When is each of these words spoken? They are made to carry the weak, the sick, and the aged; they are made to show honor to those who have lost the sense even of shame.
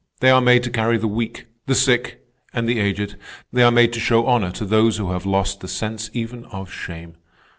They 0.19 0.31
are 0.31 0.41
made 0.41 0.63
to 0.63 0.71
carry 0.71 0.97
the 0.97 1.07
weak, 1.07 1.45
the 1.67 1.75
sick, 1.75 2.23
and 2.55 2.67
the 2.67 2.79
aged; 2.79 3.17
they 3.53 3.61
are 3.61 3.69
made 3.69 3.93
to 3.93 3.99
show 3.99 4.25
honor 4.25 4.49
to 4.53 4.65
those 4.65 4.97
who 4.97 5.11
have 5.11 5.27
lost 5.27 5.59
the 5.59 5.67
sense 5.67 6.09
even 6.11 6.45
of 6.45 6.71
shame. 6.71 7.17